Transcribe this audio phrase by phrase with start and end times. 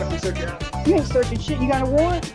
[0.00, 0.06] 21, thank you.
[0.06, 0.86] You mind if we search your house?
[0.86, 1.60] You ain't searching shit.
[1.60, 2.32] You got a warrant?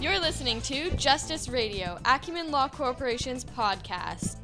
[0.00, 4.39] You're listening to Justice Radio, Acumen Law Corporation's podcast.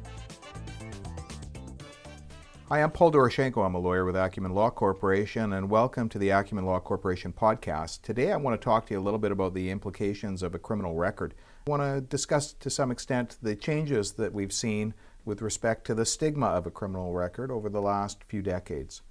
[2.69, 3.65] Hi, I'm Paul Doroshenko.
[3.65, 8.01] I'm a lawyer with Acumen Law Corporation, and welcome to the Acumen Law Corporation podcast.
[8.01, 10.59] Today, I want to talk to you a little bit about the implications of a
[10.59, 11.33] criminal record.
[11.65, 15.95] I want to discuss to some extent the changes that we've seen with respect to
[15.95, 19.01] the stigma of a criminal record over the last few decades.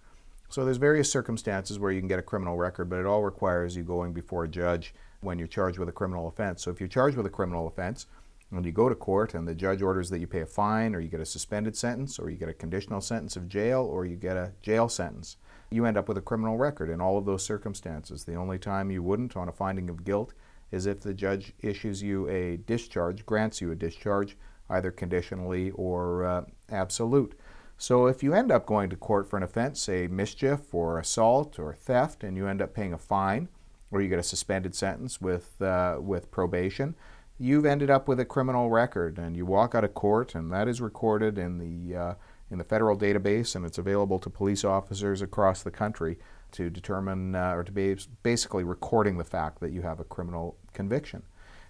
[0.50, 3.74] So, there's various circumstances where you can get a criminal record, but it all requires
[3.74, 4.92] you going before a judge
[5.22, 6.62] when you're charged with a criminal offense.
[6.62, 8.04] So, if you're charged with a criminal offense,
[8.50, 11.00] when you go to court and the judge orders that you pay a fine or
[11.00, 14.16] you get a suspended sentence or you get a conditional sentence of jail or you
[14.16, 15.36] get a jail sentence,
[15.70, 18.24] you end up with a criminal record in all of those circumstances.
[18.24, 20.32] The only time you wouldn't on a finding of guilt
[20.70, 24.36] is if the judge issues you a discharge, grants you a discharge,
[24.68, 27.38] either conditionally or uh, absolute.
[27.78, 31.58] So if you end up going to court for an offense, say mischief or assault
[31.58, 33.48] or theft, and you end up paying a fine,
[33.90, 36.96] or you get a suspended sentence with uh, with probation,
[37.38, 40.68] you've ended up with a criminal record, and you walk out of court, and that
[40.68, 42.14] is recorded in the uh,
[42.50, 46.16] in the federal database, and it's available to police officers across the country
[46.52, 50.56] to determine uh, or to be basically recording the fact that you have a criminal
[50.72, 51.24] conviction.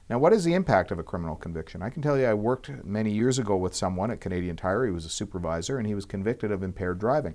[0.09, 1.83] Now, what is the impact of a criminal conviction?
[1.83, 4.85] I can tell you, I worked many years ago with someone at Canadian Tire.
[4.85, 7.35] He was a supervisor, and he was convicted of impaired driving.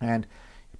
[0.00, 0.26] And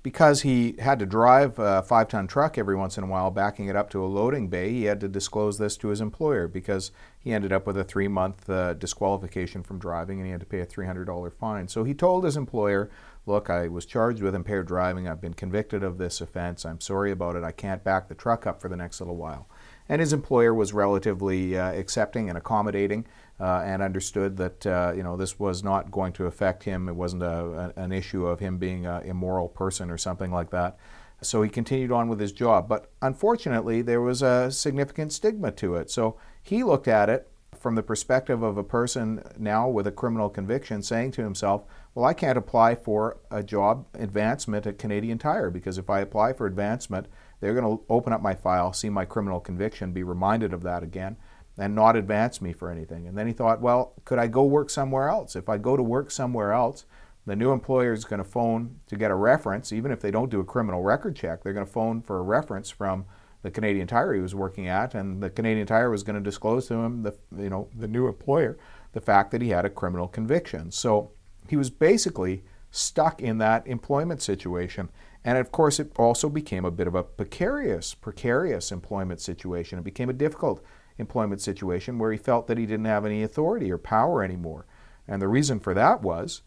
[0.03, 3.67] because he had to drive a five ton truck every once in a while, backing
[3.67, 6.91] it up to a loading bay, he had to disclose this to his employer because
[7.19, 10.47] he ended up with a three month uh, disqualification from driving and he had to
[10.47, 11.69] pay a $300 fine.
[11.69, 12.91] So he told his employer,
[13.27, 15.07] Look, I was charged with impaired driving.
[15.07, 16.65] I've been convicted of this offense.
[16.65, 17.45] I'm sorry about it.
[17.45, 19.47] I can't back the truck up for the next little while.
[19.91, 23.07] And his employer was relatively uh, accepting and accommodating
[23.41, 26.89] uh, and understood that uh, you know this was not going to affect him.
[26.89, 30.51] It wasn't a, a, an issue of him being an immoral person or something like
[30.51, 30.79] that.
[31.23, 32.69] So he continued on with his job.
[32.69, 35.91] But unfortunately, there was a significant stigma to it.
[35.91, 37.29] So he looked at it
[37.59, 41.65] from the perspective of a person now with a criminal conviction saying to himself,
[41.97, 46.33] well, I can't apply for a job advancement at Canadian Tire because if I apply
[46.33, 47.09] for advancement,
[47.41, 50.83] they're going to open up my file, see my criminal conviction, be reminded of that
[50.83, 51.17] again,
[51.59, 53.07] and not advance me for anything.
[53.07, 55.37] And then he thought, well, could I go work somewhere else?
[55.37, 56.85] If I go to work somewhere else,
[57.27, 60.31] the new employer is going to phone to get a reference, even if they don't
[60.31, 63.05] do a criminal record check, they're going to phone for a reference from
[63.43, 66.67] the Canadian Tire he was working at, and the Canadian Tire was going to disclose
[66.69, 68.59] to him, the, you know, the new employer,
[68.93, 70.71] the fact that he had a criminal conviction.
[70.71, 71.13] So
[71.49, 74.91] he was basically stuck in that employment situation.
[75.25, 79.79] And of course, it also became a bit of a precarious, precarious employment situation.
[79.79, 80.65] It became a difficult
[80.99, 84.67] employment situation where he felt that he didn't have any authority or power anymore.
[85.07, 86.43] And the reason for that was,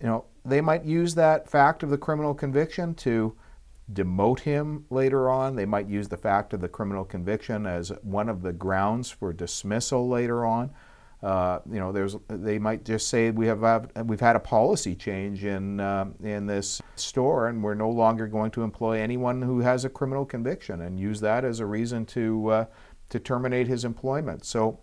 [0.00, 3.36] you know, they might use that fact of the criminal conviction to
[3.92, 5.56] demote him later on.
[5.56, 9.32] They might use the fact of the criminal conviction as one of the grounds for
[9.32, 10.70] dismissal later on.
[11.24, 15.46] Uh, you know, there's they might just say we have we've had a policy change
[15.46, 19.86] in uh, in this store, and we're no longer going to employ anyone who has
[19.86, 22.64] a criminal conviction, and use that as a reason to uh,
[23.08, 24.44] to terminate his employment.
[24.44, 24.80] So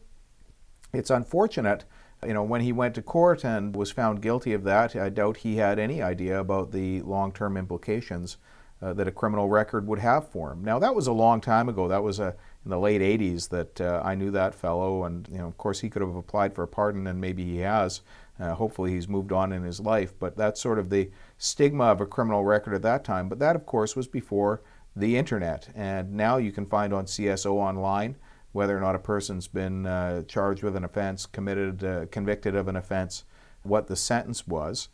[0.93, 1.85] it's unfortunate.
[2.25, 5.37] You know, when he went to court and was found guilty of that, I doubt
[5.37, 8.37] he had any idea about the long-term implications
[8.81, 10.63] uh, that a criminal record would have for him.
[10.63, 11.87] Now, that was a long time ago.
[11.87, 15.39] That was a in the late 80s that uh, I knew that fellow, and you
[15.39, 18.01] know, of course, he could have applied for a pardon, and maybe he has.
[18.39, 20.13] Uh, hopefully, he's moved on in his life.
[20.17, 23.29] But that's sort of the stigma of a criminal record at that time.
[23.29, 24.61] But that, of course, was before
[24.95, 28.15] the internet, and now you can find on CSO online
[28.51, 32.67] whether or not a person's been uh, charged with an offense, committed, uh, convicted of
[32.67, 33.23] an offense,
[33.63, 34.89] what the sentence was.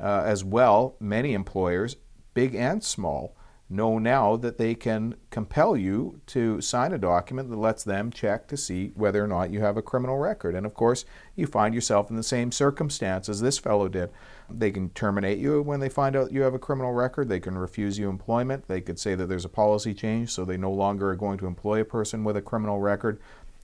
[0.00, 1.96] Uh, as well, many employers,
[2.34, 3.36] big and small,
[3.72, 8.46] know now that they can compel you to sign a document that lets them check
[8.48, 10.54] to see whether or not you have a criminal record.
[10.54, 11.04] And of course,
[11.34, 14.10] you find yourself in the same circumstance as this fellow did.
[14.50, 17.28] They can terminate you when they find out you have a criminal record.
[17.28, 18.68] They can refuse you employment.
[18.68, 21.46] They could say that there's a policy change, so they no longer are going to
[21.46, 23.20] employ a person with a criminal record.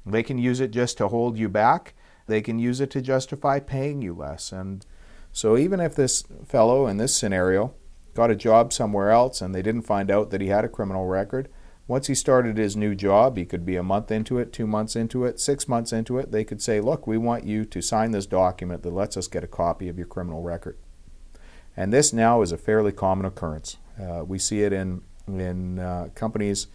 [0.06, 1.94] They can use it just to hold you back.
[2.26, 4.52] They can use it to justify paying you less.
[4.52, 4.84] And
[5.32, 7.74] so, even if this fellow in this scenario
[8.18, 11.06] got a job somewhere else and they didn't find out that he had a criminal
[11.06, 11.48] record.
[11.86, 14.96] Once he started his new job, he could be a month into it, two months
[14.96, 16.32] into it, six months into it.
[16.32, 19.44] They could say, Look, we want you to sign this document that lets us get
[19.44, 20.76] a copy of your criminal record.
[21.76, 23.76] And this now is a fairly common occurrence.
[23.96, 26.66] Uh, we see it in, in uh, companies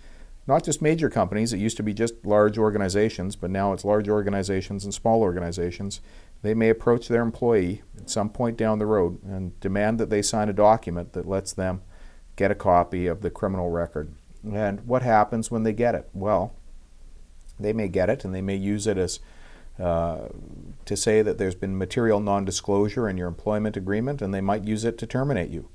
[0.46, 4.10] not just major companies, it used to be just large organizations, but now it's large
[4.10, 6.02] organizations and small organizations.
[6.44, 10.22] They may approach their employee at some point down the road and demand that they
[10.22, 11.82] sign a document that lets them
[12.36, 14.14] get a copy of the criminal record.
[14.44, 16.10] And what happens when they get it?
[16.14, 16.54] Well,
[17.58, 19.20] they may get it and they may use it as
[19.80, 20.28] uh,
[20.86, 24.66] to say that there's been material non disclosure in your employment agreement, and they might
[24.66, 25.70] use it to terminate you.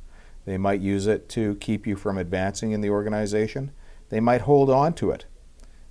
[0.44, 3.72] They might use it to keep you from advancing in the organization.
[4.10, 5.24] They might hold on to it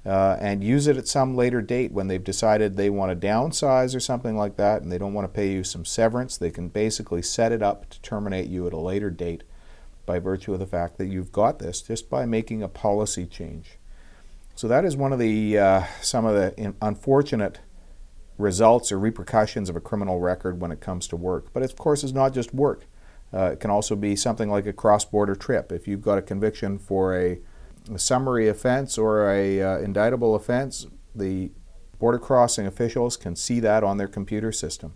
[0.07, 3.93] uh, and use it at some later date when they've decided they want to downsize
[3.93, 6.37] or something like that and they don't want to pay you some severance.
[6.37, 9.43] They can basically set it up to terminate you at a later date
[10.05, 13.77] by virtue of the fact that you've got this just by making a policy change.
[14.55, 17.59] So that is one of the uh, some of the unfortunate
[18.37, 21.47] results or repercussions of a criminal record when it comes to work.
[21.53, 22.85] But of course, it's not just work.
[23.33, 25.71] Uh, it can also be something like a cross-border trip.
[25.71, 27.39] If you've got a conviction for a,
[27.89, 31.51] a summary offense or a uh, indictable offense, the
[31.99, 34.93] border crossing officials can see that on their computer system.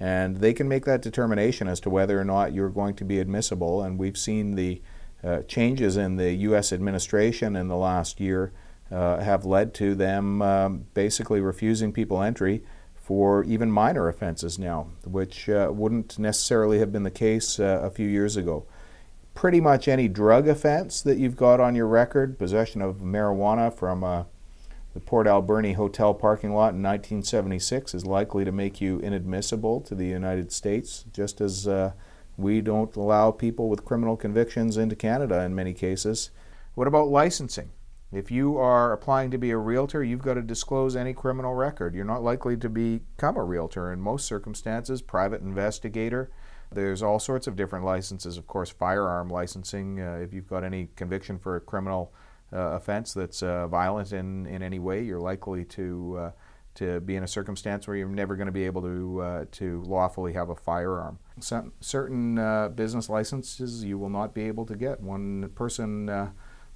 [0.00, 3.20] And they can make that determination as to whether or not you're going to be
[3.20, 3.82] admissible.
[3.82, 4.82] And we've seen the
[5.22, 6.72] uh, changes in the U.S.
[6.72, 8.52] administration in the last year
[8.90, 12.64] uh, have led to them um, basically refusing people entry
[12.94, 17.90] for even minor offenses now, which uh, wouldn't necessarily have been the case uh, a
[17.90, 18.66] few years ago.
[19.34, 24.04] Pretty much any drug offense that you've got on your record, possession of marijuana from
[24.04, 24.24] uh,
[24.94, 29.94] the Port Alberni hotel parking lot in 1976, is likely to make you inadmissible to
[29.94, 31.92] the United States, just as uh,
[32.36, 36.30] we don't allow people with criminal convictions into Canada in many cases.
[36.74, 37.70] What about licensing?
[38.12, 41.94] If you are applying to be a realtor, you've got to disclose any criminal record.
[41.94, 46.30] You're not likely to become a realtor in most circumstances, private investigator.
[46.74, 50.00] There's all sorts of different licenses, of course, firearm licensing.
[50.00, 52.12] Uh, if you've got any conviction for a criminal
[52.52, 56.30] uh, offense that's uh, violent in, in any way, you're likely to uh,
[56.74, 59.82] to be in a circumstance where you're never going to be able to uh, to
[59.82, 61.18] lawfully have a firearm.
[61.40, 65.00] Some, certain uh, business licenses you will not be able to get.
[65.00, 66.08] One person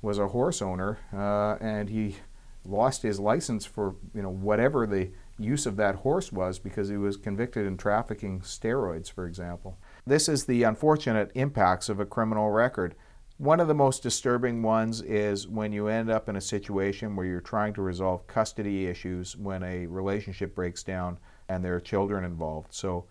[0.03, 2.17] was a horse owner, uh, and he
[2.65, 6.97] lost his license for you know whatever the use of that horse was because he
[6.97, 9.79] was convicted in trafficking steroids, for example.
[10.09, 12.95] This is the unfortunate impacts of a criminal record.
[13.39, 17.27] One of the most disturbing ones is when you end up in a situation where
[17.27, 21.19] you're trying to resolve custody issues when a relationship breaks down
[21.49, 22.73] and there are children involved.
[22.73, 23.07] So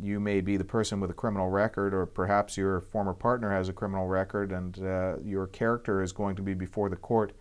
[0.00, 3.68] you may be the person with a criminal record, or perhaps your former partner has
[3.68, 7.32] a criminal record, and uh, your character is going to be before the court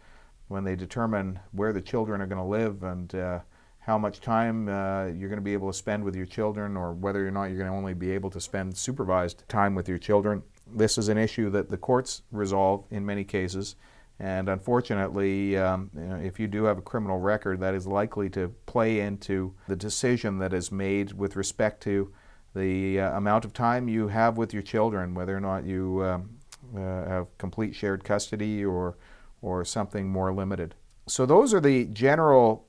[0.48, 3.40] when they determine where the children are going to live and uh,
[3.85, 6.93] how much time uh, you're going to be able to spend with your children, or
[6.93, 9.99] whether or not you're going to only be able to spend supervised time with your
[9.99, 10.41] children.
[10.65, 13.75] This is an issue that the courts resolve in many cases.
[14.19, 18.27] And unfortunately, um, you know, if you do have a criminal record, that is likely
[18.31, 22.11] to play into the decision that is made with respect to
[22.55, 26.29] the uh, amount of time you have with your children, whether or not you um,
[26.75, 28.97] uh, have complete shared custody or,
[29.43, 30.73] or something more limited.
[31.07, 32.64] So, those are the general,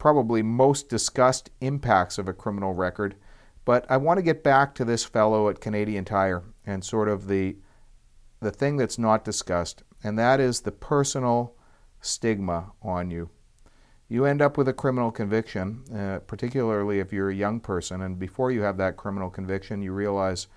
[0.00, 3.14] probably most discussed impacts of a criminal record.
[3.64, 7.28] But I want to get back to this fellow at Canadian Tire and sort of
[7.28, 7.56] the,
[8.40, 11.54] the thing that's not discussed, and that is the personal
[12.00, 13.30] stigma on you
[14.10, 18.18] you end up with a criminal conviction, uh, particularly if you're a young person, and
[18.18, 20.48] before you have that criminal conviction, you realize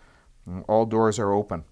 [0.49, 1.63] mm, all doors are open.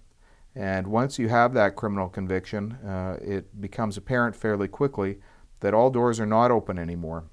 [0.54, 5.18] And once you have that criminal conviction, uh, it becomes apparent fairly quickly
[5.58, 7.24] that all doors are not open anymore.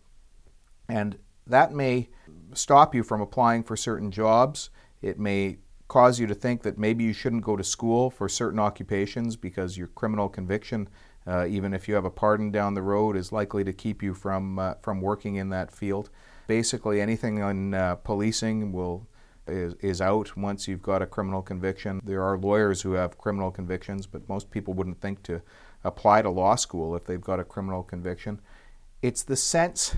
[0.90, 1.18] And
[1.48, 2.10] that may
[2.54, 4.70] stop you from applying for certain jobs.
[5.02, 8.60] It may cause you to think that maybe you shouldn't go to school for certain
[8.60, 10.90] occupations because your criminal conviction
[11.30, 14.14] uh, even if you have a pardon down the road, is likely to keep you
[14.14, 16.10] from uh, from working in that field.
[16.48, 19.08] Basically, anything in uh, policing will
[19.48, 22.02] is, is out once you've got a criminal conviction.
[22.04, 25.42] There are lawyers who have criminal convictions, but most people wouldn't think to
[25.84, 28.42] apply to law school if they've got a criminal conviction.
[29.04, 29.96] It's the sense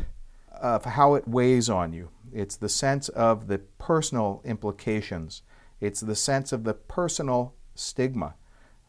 [0.62, 2.10] of how it weighs on you.
[2.32, 5.42] It's the sense of the personal implications.
[5.82, 8.36] It's the sense of the personal stigma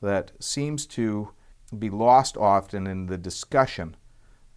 [0.01, 1.31] that seems to
[1.77, 3.97] be lost often in the discussion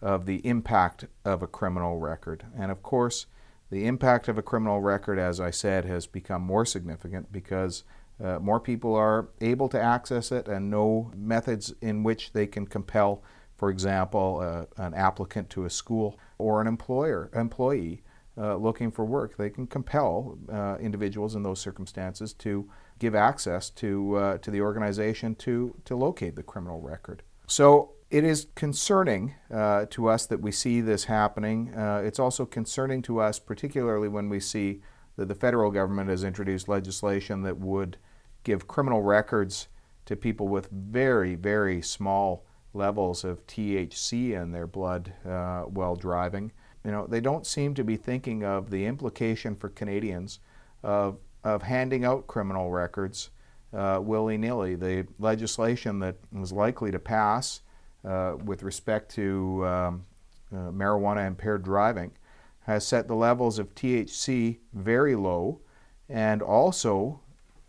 [0.02, 2.44] of the impact of a criminal record.
[2.56, 3.26] And of course,
[3.70, 7.82] the impact of a criminal record, as I said, has become more significant because
[8.22, 12.66] uh, more people are able to access it and know methods in which they can
[12.66, 13.22] compel,
[13.56, 18.02] for example, uh, an applicant to a school or an employer employee
[18.38, 19.36] uh, looking for work.
[19.36, 24.60] They can compel uh, individuals in those circumstances to give access to, uh, to the
[24.60, 27.22] organization to, to locate the criminal record.
[27.46, 31.74] So it is concerning uh, to us that we see this happening.
[31.74, 34.80] Uh, it's also concerning to us, particularly when we see
[35.16, 37.96] that the federal government has introduced legislation that would
[38.44, 39.68] give criminal records
[40.04, 42.45] to people with very, very small
[42.76, 46.52] levels of THC in their blood uh, while driving.
[46.84, 50.38] You know, they don't seem to be thinking of the implication for Canadians
[50.82, 53.30] of, of handing out criminal records
[53.72, 54.74] uh, willy nilly.
[54.74, 57.62] The legislation that was likely to pass
[58.04, 60.06] uh, with respect to um,
[60.52, 62.12] uh, marijuana impaired driving
[62.60, 65.60] has set the levels of THC very low
[66.08, 67.20] and also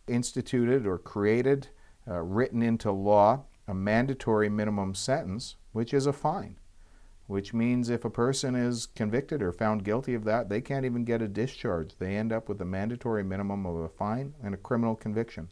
[0.08, 1.68] instituted or created,
[2.08, 6.58] uh, written into law, a mandatory minimum sentence, which is a fine.
[7.28, 11.04] Which means if a person is convicted or found guilty of that, they can't even
[11.04, 11.98] get a discharge.
[12.00, 15.50] They end up with a mandatory minimum of a fine and a criminal conviction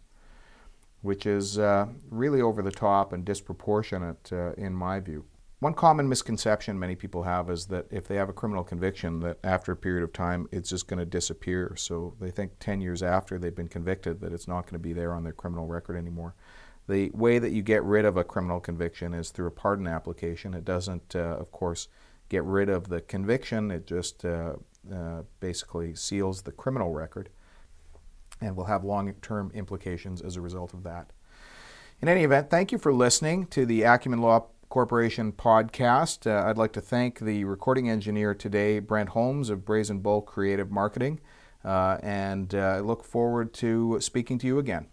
[1.06, 5.24] which is uh, really over the top and disproportionate uh, in my view.
[5.60, 9.38] One common misconception many people have is that if they have a criminal conviction, that
[9.44, 11.76] after a period of time it's just going to disappear.
[11.78, 14.94] So they think 10 years after they've been convicted that it's not going to be
[14.94, 16.34] there on their criminal record anymore.
[16.88, 20.54] The way that you get rid of a criminal conviction is through a pardon application.
[20.54, 21.88] It doesn't, uh, of course,
[22.30, 24.54] get rid of the conviction, it just uh,
[24.94, 27.30] uh, basically seals the criminal record
[28.42, 31.12] and will have long term implications as a result of that.
[32.02, 36.30] In any event, thank you for listening to the Acumen Law Corporation podcast.
[36.30, 40.70] Uh, I'd like to thank the recording engineer today, Brent Holmes of Brazen Bull Creative
[40.70, 41.22] Marketing,
[41.64, 44.88] uh, and uh, I look forward to speaking to you again.